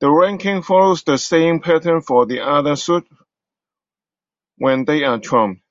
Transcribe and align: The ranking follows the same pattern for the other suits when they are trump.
The 0.00 0.10
ranking 0.10 0.60
follows 0.60 1.02
the 1.04 1.16
same 1.16 1.60
pattern 1.60 2.02
for 2.02 2.26
the 2.26 2.40
other 2.44 2.76
suits 2.76 3.08
when 4.58 4.84
they 4.84 5.04
are 5.04 5.18
trump. 5.18 5.62